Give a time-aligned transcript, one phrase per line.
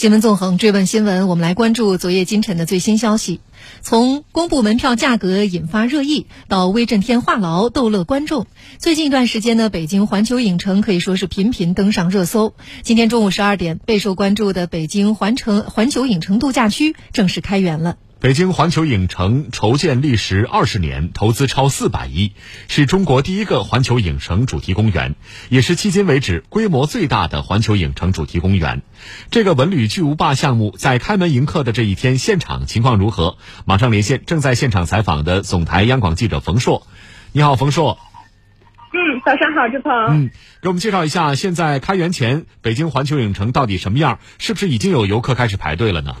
[0.00, 3.42] 新闻纵横追问新闻，我们来关注昨夜今晨的最新消息。
[3.82, 8.46] 从公布门票价格引发热议，到威震天话痨逗乐观众，
[8.78, 12.54] 最近一段时间呢，北京环球影城可以说是频频登上热搜。
[12.80, 17.98] 今天中午十二点，备受关注的北京环城环球影城度假区正式开园了。
[18.20, 22.32] 北京环球影城筹建历时二十年，投资超四百亿，
[22.68, 25.14] 是中国第一个环球影城主题公园，
[25.48, 28.82] 也是迄今为止规模最大的环球影城主题公园。
[29.30, 33.38] 这个文旅巨无霸项目在开门迎客的这一天，现场情况如何？
[33.64, 36.86] 马上连线正在现场采访的总台央广记者冯硕。
[37.32, 37.98] 你好，冯硕。
[38.92, 39.92] 嗯，早上好，志鹏。
[40.10, 40.30] 嗯，
[40.60, 44.18] 给我们介绍一下，现在开园前北京环球影城到底什么样？
[44.36, 46.16] 是不是已经有游客开始排队了呢？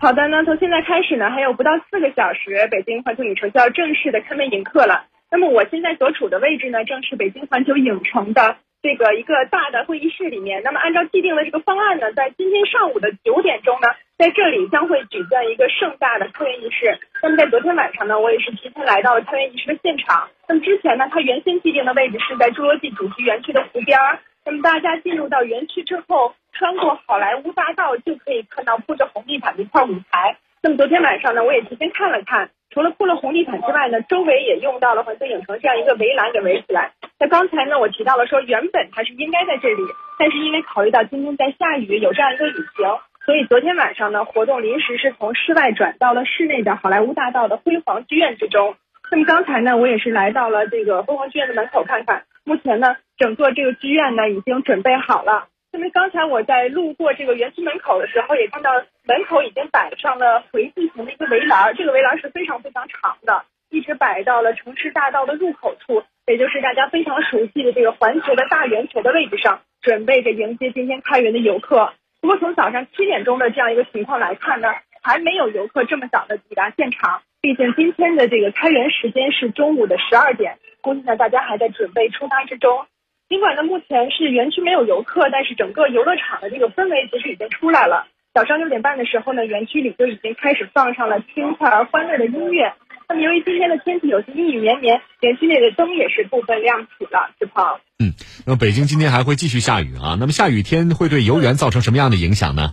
[0.00, 5.06] 好的，那从现在开始呢，还有不到四个小时，北京环球影城就要正式的开门迎客了。
[5.28, 10.62] 那么我现在所处的位置呢，正是北京环球影城的这个一个大的会议室里面。
[10.62, 17.00] 那么按照既定的这个方案呢，在今天上午的九点钟呢，在这里将会举办一个盛大的开园仪式。
[17.20, 20.28] 那么在昨天晚上呢，我也是提前来到了开园仪式的现场。
[20.46, 24.20] 那么之前呢，它原先既定的位置是在侏罗纪主题园区的湖边儿。
[24.46, 30.36] 那么大家进入到园区之后，穿过好莱坞大道就可以看到铺着红地毯的一块舞台。
[30.60, 36.90] 那么昨天晚上呢，我也提前看了看，除了铺了红地毯之外呢，周围也用到了环球影城这样一个围栏给围起来。
[37.20, 39.82] 那刚才呢，我提到了说原本它是应该在这里，
[40.18, 48.74] 但是因为考虑到今天在下雨，有这样一个雨情，所以昨天晚上呢，活动临时是从室外转到了室内的好莱坞大道的辉煌剧院之中。
[49.12, 52.24] 那么刚才呢，我也是来到了这个辉煌剧院的门口看看。
[52.44, 55.46] 目前呢，整个这个剧院呢已经准备好了。
[55.78, 58.72] 因为刚才我在路过这个园区门口的时候，也看到
[59.06, 71.92] 门口已经摆上了回地形的一个围栏，这个围栏是非常非常长的，一直摆到了城市大道的入口处，也就是大家非常熟悉的这个环球的大圆球的位置上，准备着迎接今天开园的游客。
[72.20, 80.58] 不过从早上七点钟的这样一个情况来看呢，还没有游客这么早的抵达现场，毕竟今天的这个开园时间是中午的十二点。
[80.80, 82.86] 估计呢，大家还在准备出发之中。
[83.28, 88.06] 尽管呢，目前是园区没有游客，但是整个游乐场的这个氛围其实已经出来了。
[88.32, 92.72] 早上六点半的时候呢，园区里就已经开始放上了轻快而欢乐的音乐。
[93.06, 97.30] 那么由于今天的天气有些阴雨绵绵，园区内的灯也是部分亮起了。
[97.38, 100.16] 志鹏，嗯，那么北京今天还会继续下雨啊？
[100.18, 102.72] 那么下雨天会对游园造成什么样的影响呢？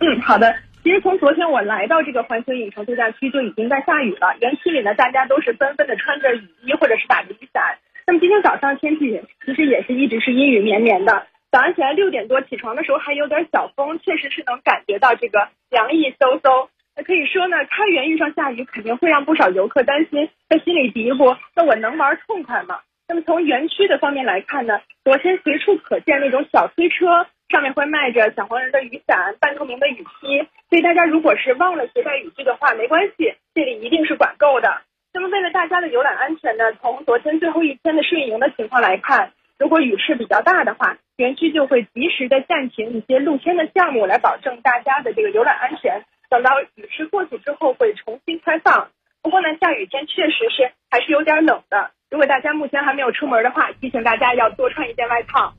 [0.00, 0.56] 嗯，好的。
[0.82, 7.78] 其实从昨天我来到这个环球影城度假区就已经在下雨了，园区里呢大家都是纷纷的穿着雨衣或者是打着雨伞。
[8.10, 16.70] 那么今天早上天气其实也是一直是阴雨绵绵的，早上起来六点多起床的时候还有点小风，确实是能感觉到这个凉意嗖嗖。
[16.96, 22.80] 那可以说呢，开园遇上下雨肯定会让不少游客担心，在心里嘀咕：那我能玩痛快吗？
[23.06, 27.28] 那么从园区的方面来看呢，昨天随处可见那种小推车。
[27.48, 30.38] 上面会卖着小黄人的雨伞、半透明的雨披，
[30.68, 34.82] 所以大家如果是忘了携带雨具的话，没关系，这里一定是管够的。
[35.12, 46.04] 那么为了大家的游览安全呢，从昨天最后一天的试运营的情况来看，如果雨势比较大的话，园区就会及时的暂停一些露天的项目，来保证大家的这个游览安全。
[46.30, 48.88] 等到雨势过去之后，会重新开放。
[49.20, 51.90] 不过呢，下雨天确实是还是有点冷的。
[52.08, 55.54] 如果大家目前还没有出门的话，提醒大家要多穿一件外套。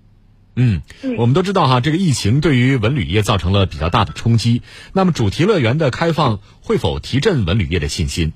[0.55, 0.81] 嗯，
[1.17, 4.61] 我们都知道哈，这个疫情对于文旅业造成了比较大的冲击。
[4.93, 8.33] 那么主题乐园的开放会否提振文旅业的信心？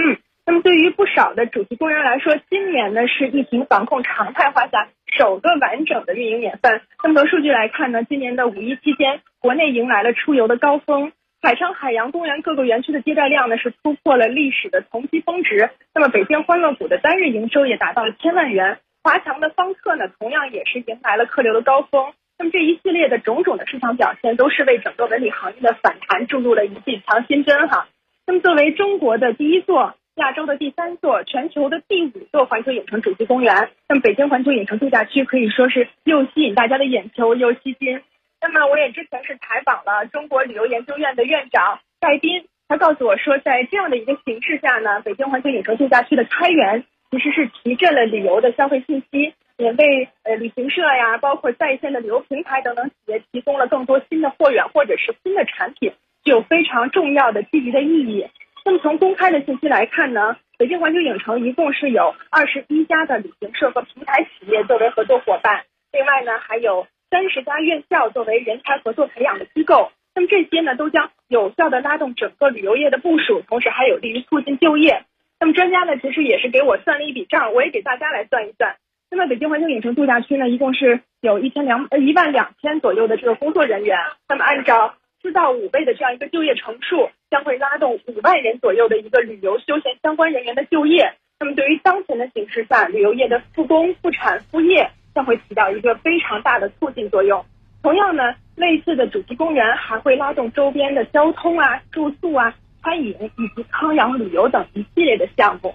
[0.00, 0.16] 嗯，
[0.46, 4.88] 那么对于不少的主题公园来说，今年呢是疫情防控常态化下
[5.18, 6.82] 首个完整的运营年份。
[7.02, 11.10] 那么从数据来看呢，今年的五一期间，国内迎来了出游的高峰，
[11.42, 15.70] 海昌海洋公园各个园区的接待量呢是突破了历史的同期峰值。
[15.92, 18.78] 那么北京欢乐谷的单日营收也达到了千万元。
[19.02, 22.12] 华强的方特呢，同样也是迎来了客流的高峰。
[22.38, 27.88] 那么这一系列的种种的市场表现，都是为整个文旅行业的反弹注入了一剂强心针哈。
[28.28, 38.02] 那么作为中国的第一座、亚洲的第三座、全球的第五座环球影城主题公园，那么北京环球影城度假区可以说是又吸引大家的眼球又吸金。
[38.42, 46.84] 那么我也之前是采访了中国旅游研究院的院长戴斌，他告诉我说，在这样的一个形势下呢，北京环球影城度假区的开园。
[47.10, 55.94] 其实是提振了旅游的消费信息，也为呃旅行社呀，包括在线的旅游平台等等企业提供了更多新的货源或者是新的产品，
[56.28, 58.28] 有非常重要的积极的意义。
[58.64, 69.90] 那么从公开的信息来看呢，北京环球影城一共是有二十一家的旅行社和平台企业作为合作伙伴，另外呢还有三十家院校作为人才合作培养的机构。
[70.14, 75.04] 那么这些呢都将有效的拉动整个旅游业的部署，同时还有利于促进就业。
[75.40, 78.74] 那么专家呢，其实也是给我算了一笔账，我也给大家来算一算。
[79.10, 83.96] 那么北京环球影城度假区呢，一共是有一千两呃一万两千左右的这个工作人员。
[84.28, 84.96] 那么按照
[85.28, 91.12] 四到五倍的这样一个就业乘数，将会拉动五万人左右的一个旅游休闲相关人员的就业。
[91.38, 97.44] 那么对于当前的形势下，旅游业的复工、复产、复业将会起到一个非常大的促进作用。
[97.82, 98.22] 同样呢，
[98.56, 105.74] 类似的主题公园还会拉动周边的交通啊、住宿啊、餐饮以及康养旅游等一系列的项目。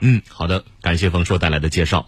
[0.00, 2.06] 嗯，好的，感谢冯硕带来的介绍。